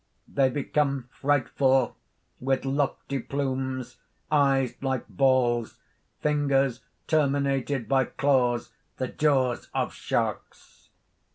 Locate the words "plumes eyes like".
3.19-5.07